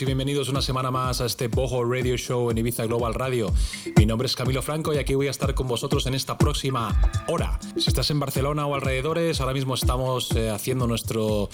y 0.00 0.04
bienvenidos 0.06 0.48
una 0.48 0.60
semana 0.60 0.90
más 0.90 1.20
a 1.20 1.26
este 1.26 1.46
Boho 1.46 1.84
Radio 1.84 2.16
Show 2.16 2.50
en 2.50 2.58
Ibiza 2.58 2.84
Global 2.86 3.14
Radio. 3.14 3.52
Mi 3.96 4.06
nombre 4.06 4.26
es 4.26 4.34
Camilo 4.34 4.60
Franco 4.62 4.92
y 4.92 4.98
aquí 4.98 5.14
voy 5.14 5.28
a 5.28 5.30
estar 5.30 5.54
con 5.54 5.68
vosotros 5.68 6.06
en 6.06 6.14
esta 6.14 6.36
próxima 6.36 7.00
hora. 7.28 7.60
Si 7.76 7.90
estás 7.90 8.10
en 8.10 8.18
Barcelona 8.18 8.66
o 8.66 8.74
alrededores, 8.74 9.40
ahora 9.40 9.52
mismo 9.52 9.74
estamos 9.74 10.32
eh, 10.32 10.50
haciendo 10.50 10.86
nuestro 10.86 11.48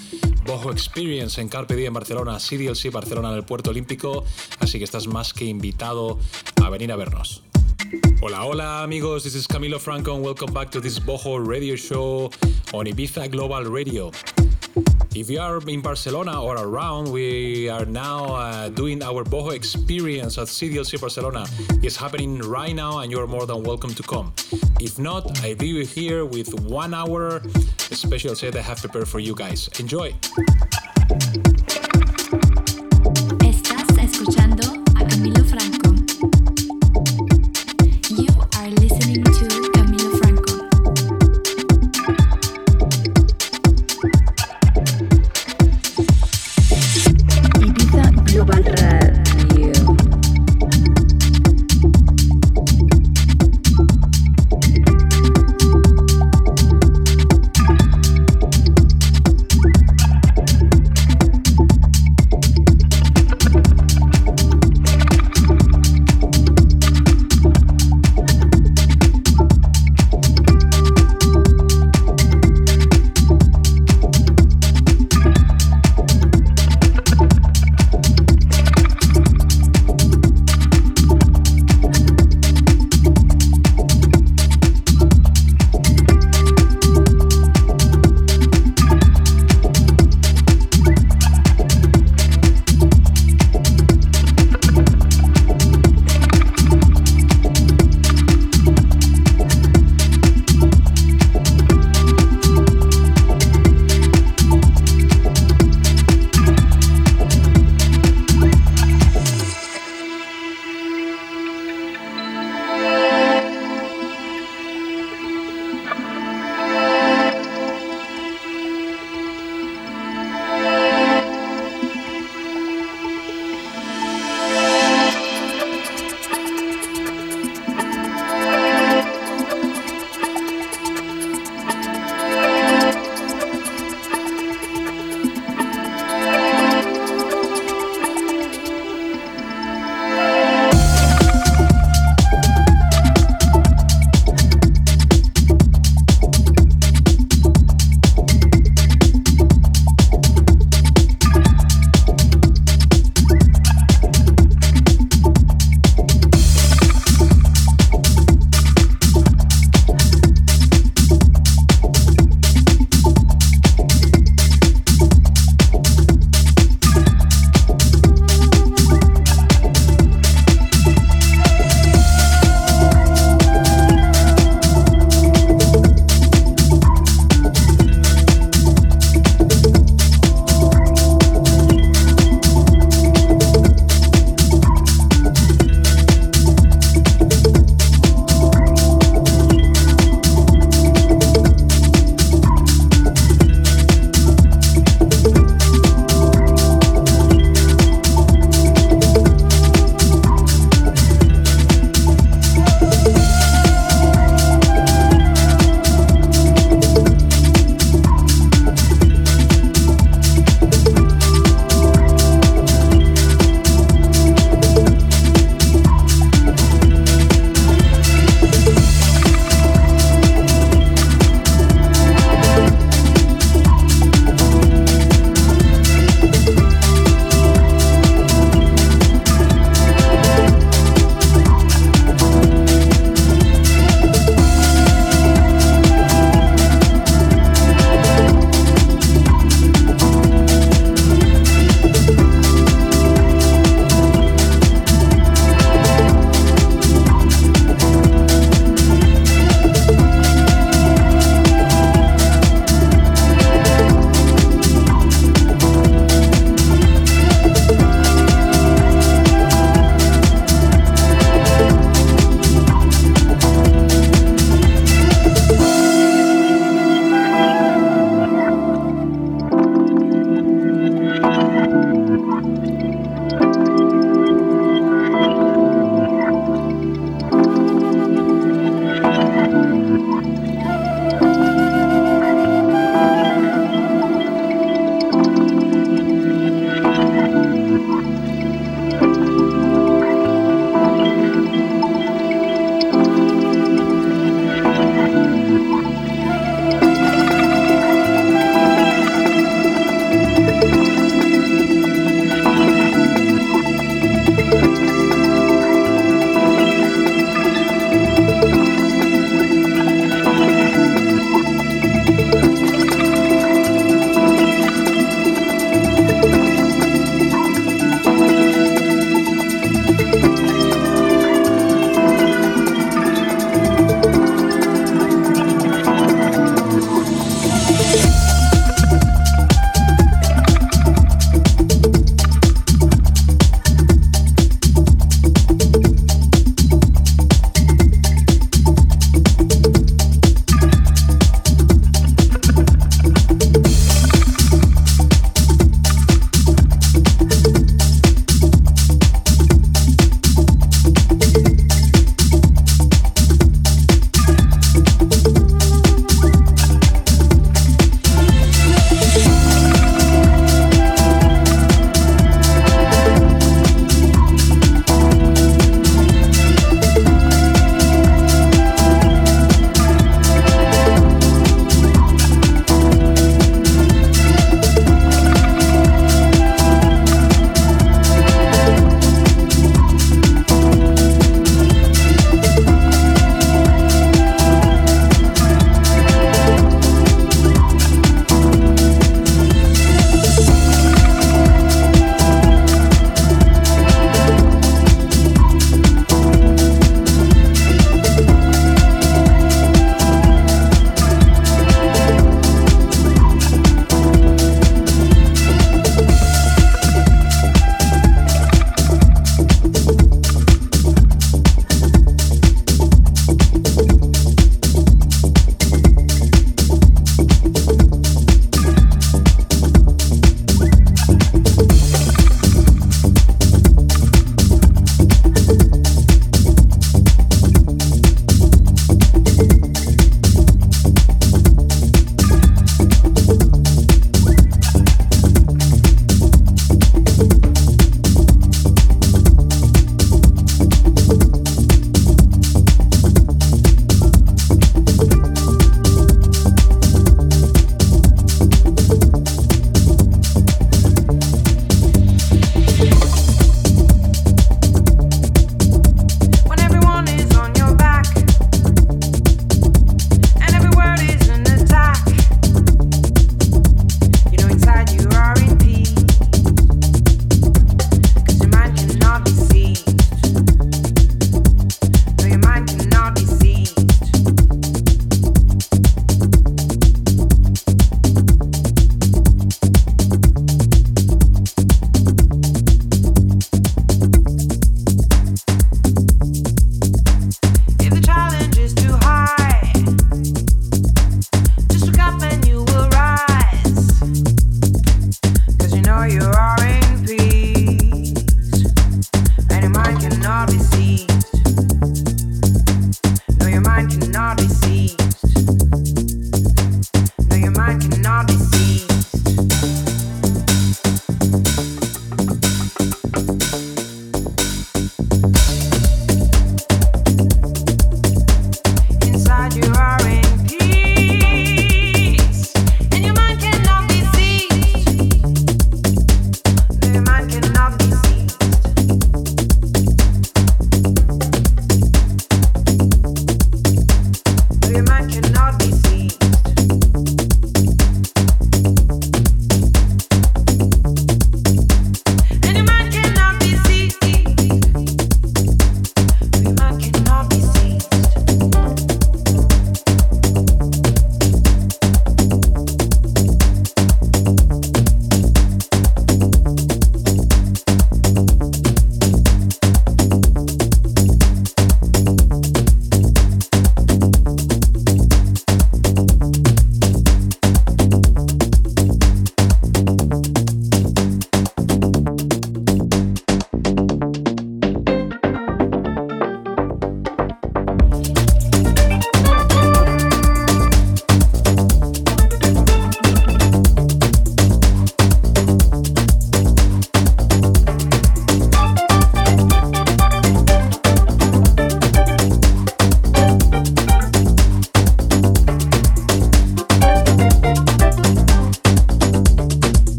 Boho 0.46 0.70
Experience 0.70 1.40
en 1.40 1.48
Carpe 1.48 1.76
Diem 1.76 1.92
Barcelona, 1.92 2.38
CDLC 2.38 2.90
Barcelona 2.90 3.30
en 3.30 3.36
el 3.36 3.44
Puerto 3.44 3.70
Olímpico, 3.70 4.24
así 4.60 4.78
que 4.78 4.84
estás 4.84 5.06
más 5.06 5.34
que 5.34 5.44
invitado 5.44 6.18
a 6.62 6.70
venir 6.70 6.92
a 6.92 6.96
vernos. 6.96 7.42
Hola, 8.22 8.44
hola 8.44 8.82
amigos, 8.82 9.24
this 9.24 9.34
is 9.34 9.46
Camilo 9.46 9.78
Franco 9.78 10.14
and 10.14 10.24
welcome 10.24 10.52
back 10.54 10.70
to 10.70 10.80
this 10.80 10.98
Boho 10.98 11.44
Radio 11.44 11.74
Show 11.76 12.30
on 12.72 12.86
Ibiza 12.86 13.28
Global 13.28 13.70
Radio. 13.70 14.12
If 15.12 15.28
you 15.28 15.40
are 15.40 15.58
in 15.68 15.80
Barcelona 15.80 16.40
or 16.40 16.54
around, 16.54 17.10
we 17.10 17.68
are 17.68 17.84
now 17.84 18.26
uh, 18.26 18.68
doing 18.68 19.02
our 19.02 19.24
Boho 19.24 19.52
experience 19.52 20.38
at 20.38 20.46
CDLC 20.46 21.00
Barcelona. 21.00 21.46
It's 21.82 21.96
happening 21.96 22.38
right 22.38 22.74
now, 22.74 23.00
and 23.00 23.10
you're 23.10 23.26
more 23.26 23.44
than 23.44 23.64
welcome 23.64 23.92
to 23.94 24.04
come. 24.04 24.32
If 24.80 25.00
not, 25.00 25.42
I 25.42 25.54
leave 25.54 25.76
you 25.76 25.84
here 25.84 26.24
with 26.24 26.54
one 26.60 26.94
hour 26.94 27.42
special 27.76 28.36
set 28.36 28.54
I 28.54 28.62
have 28.62 28.78
prepared 28.78 29.08
for 29.08 29.18
you 29.18 29.34
guys. 29.34 29.68
Enjoy! 29.80 30.14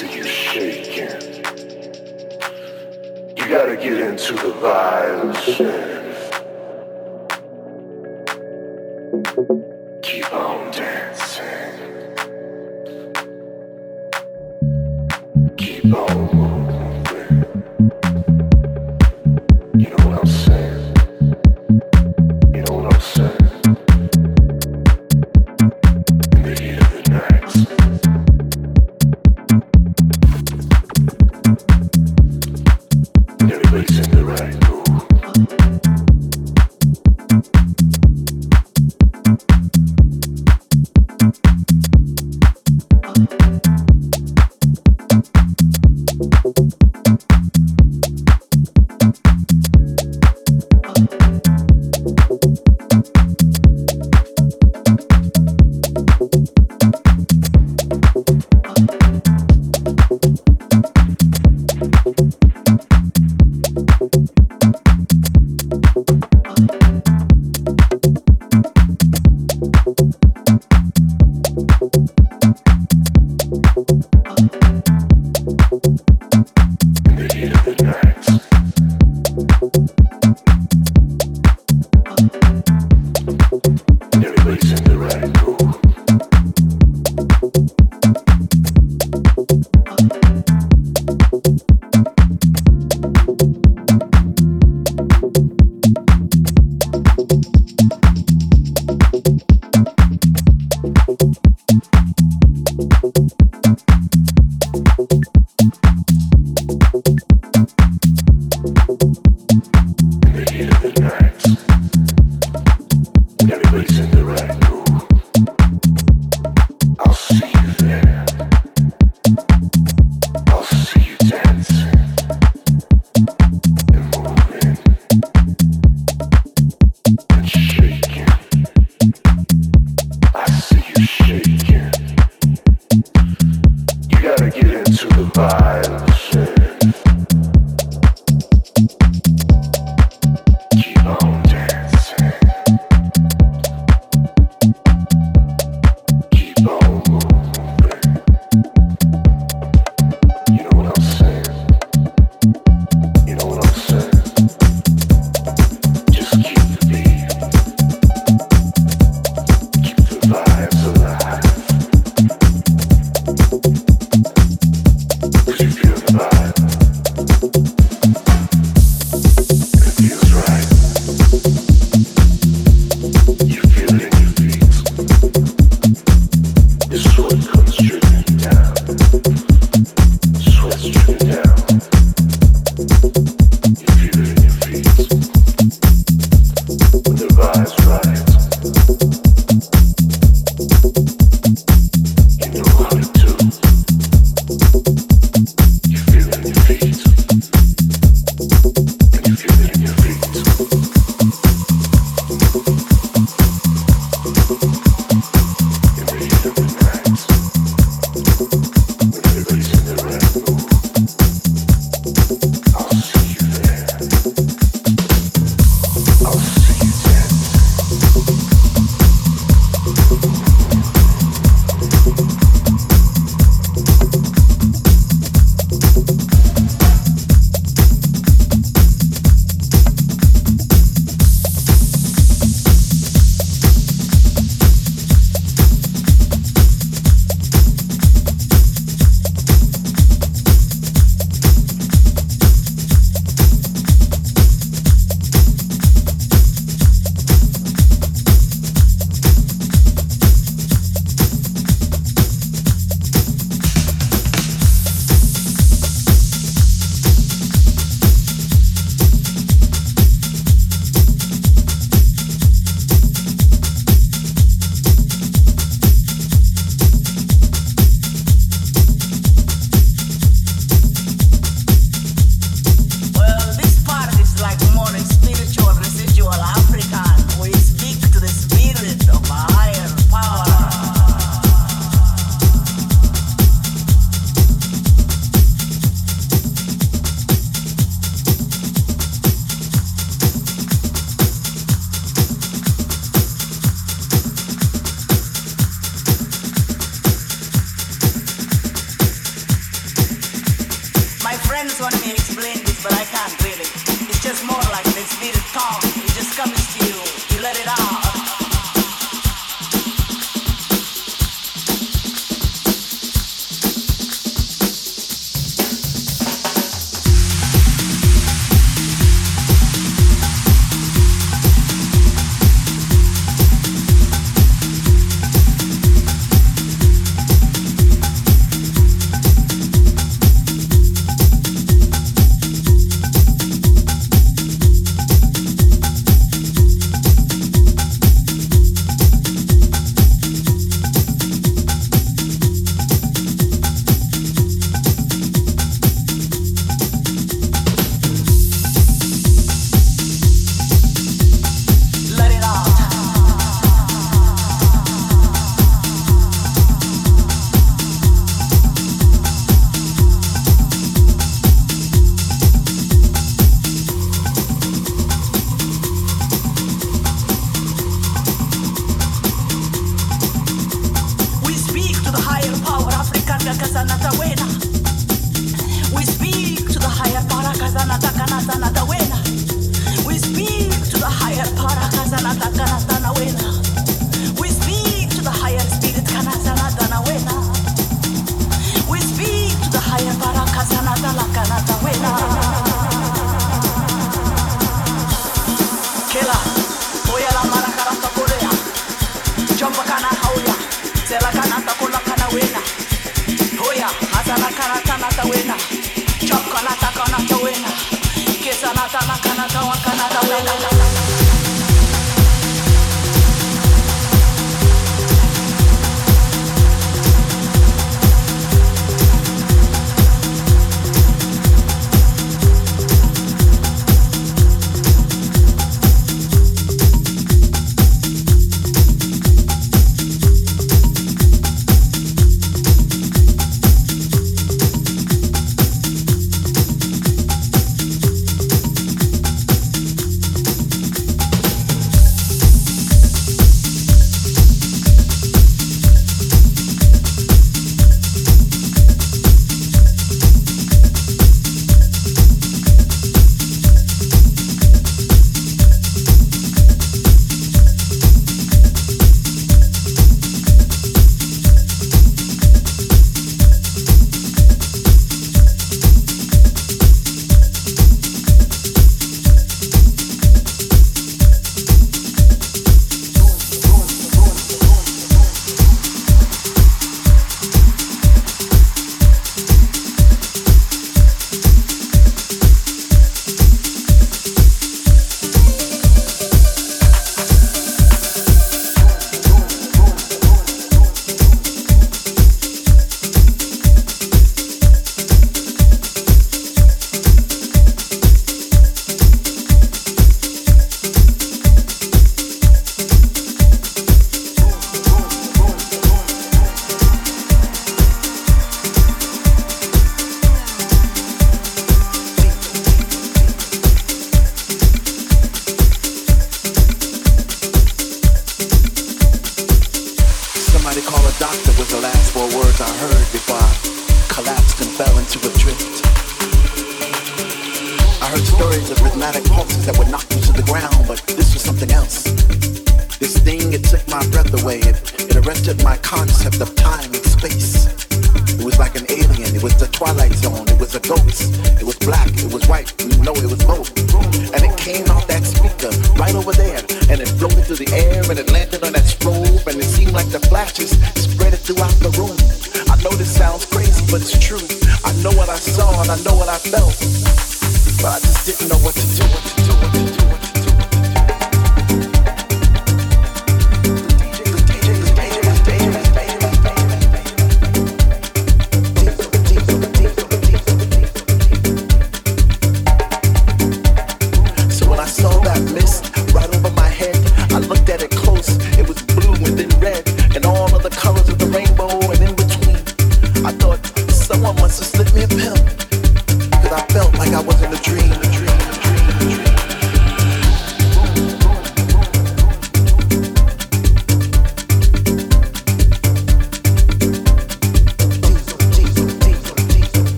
see 0.00 0.16
you 0.16 0.24
shaking. 0.24 1.44
You 3.36 3.48
gotta 3.48 3.76
get 3.76 4.00
into 4.00 4.32
the 4.32 4.52
violence. 4.52 5.60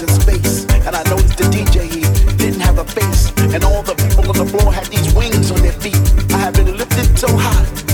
and 0.00 0.94
I 0.94 1.02
noticed 1.10 1.38
the 1.38 1.44
DJ 1.44 1.82
he 1.90 2.36
didn't 2.36 2.60
have 2.60 2.78
a 2.78 2.84
face, 2.84 3.32
and 3.52 3.64
all 3.64 3.82
the 3.82 3.94
people 3.94 4.28
on 4.28 4.36
the 4.36 4.46
floor 4.46 4.72
had 4.72 4.86
these 4.86 5.12
wings 5.12 5.50
on 5.50 5.60
their 5.60 5.72
feet. 5.72 5.96
I 6.32 6.38
have 6.38 6.54
been 6.54 6.76
lifted 6.76 7.18
so 7.18 7.28
high. 7.36 7.87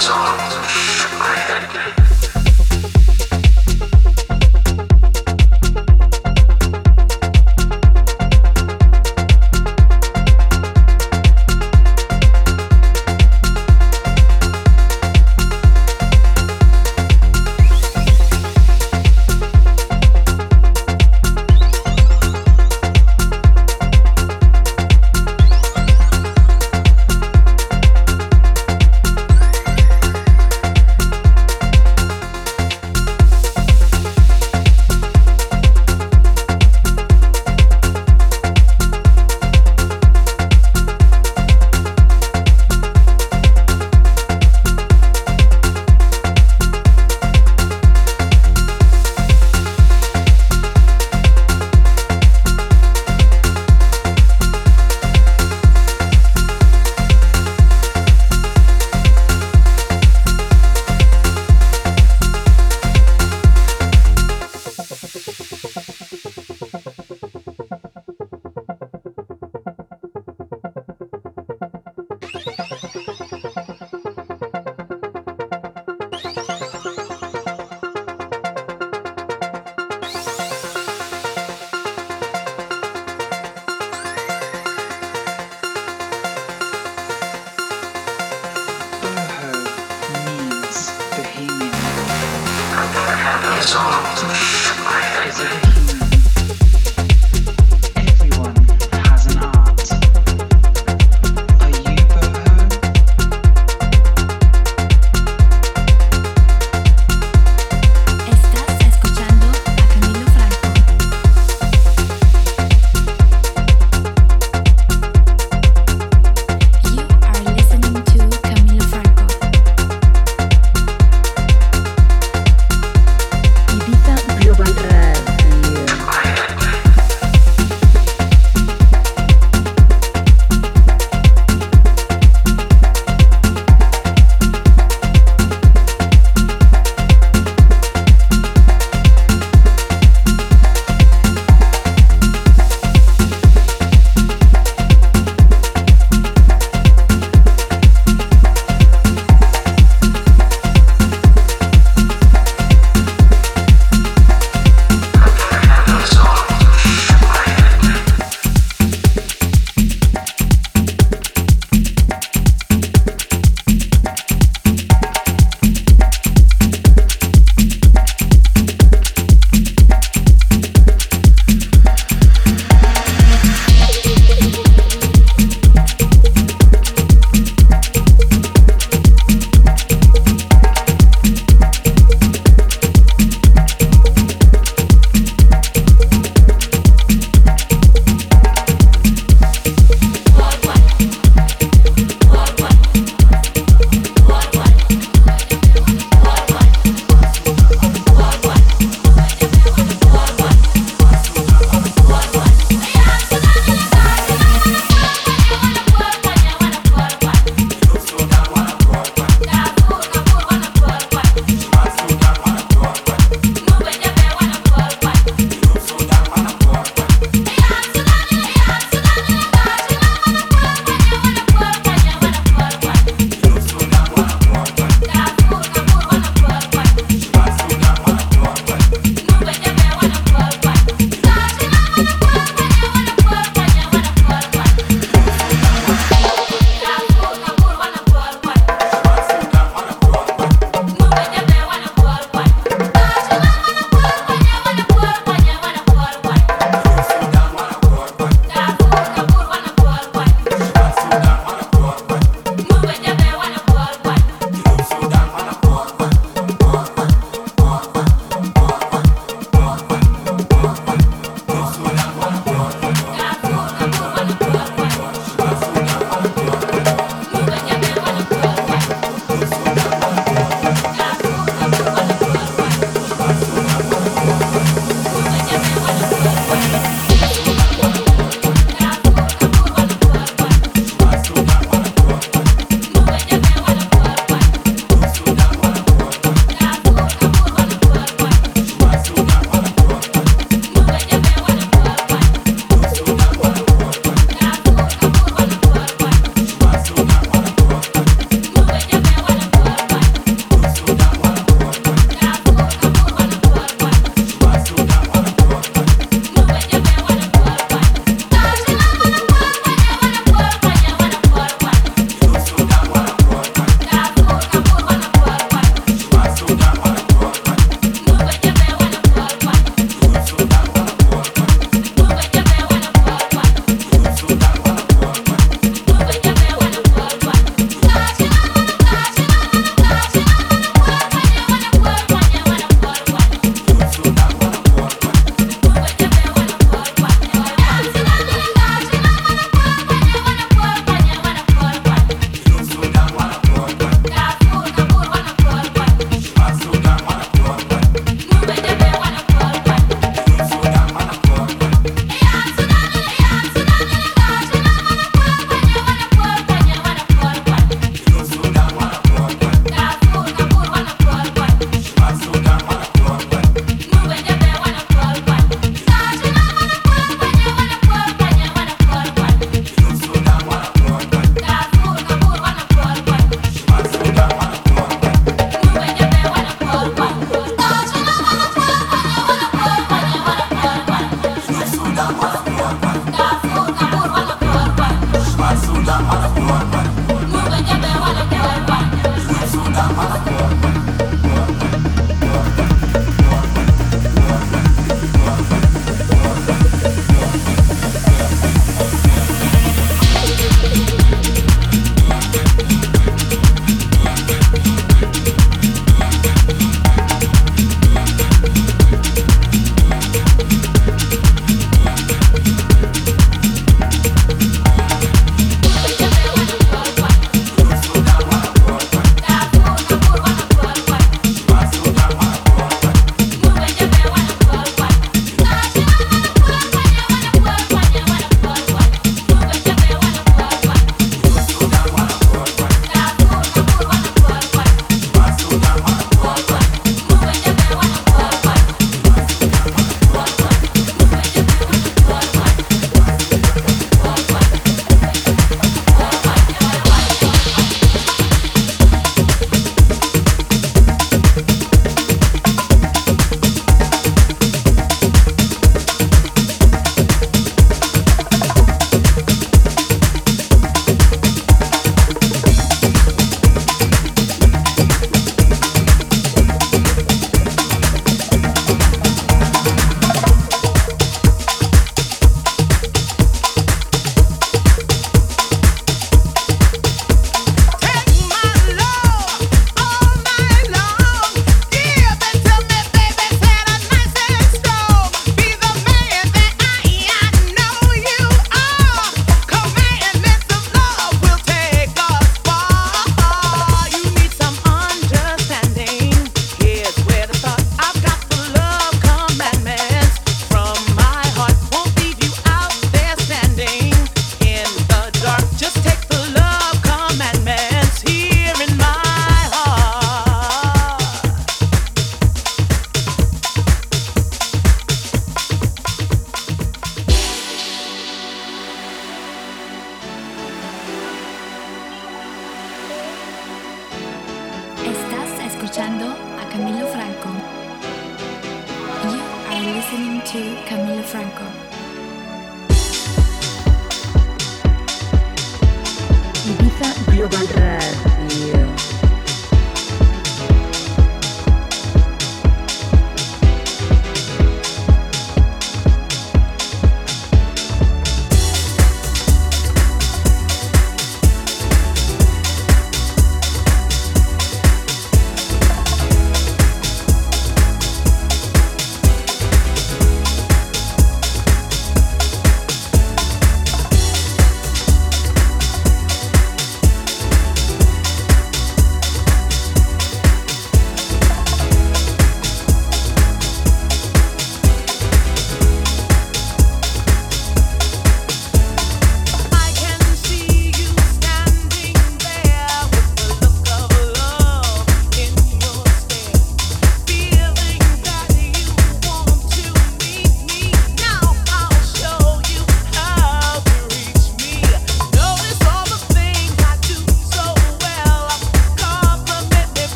That's 0.00 0.08
all. 0.08 1.99